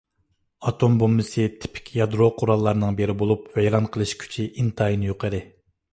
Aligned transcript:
ئاتوم 0.69 0.95
بومبىسى 1.01 1.45
تىپىك 1.65 1.91
يادرو 1.99 2.29
قوراللارنىڭ 2.39 2.97
بىرى 3.01 3.17
بولۇپ، 3.23 3.47
ۋەيران 3.59 3.89
قىلىش 3.97 4.15
كۈچى 4.25 4.47
ئىنتايىن 4.51 5.05
يۇقىرى. 5.11 5.45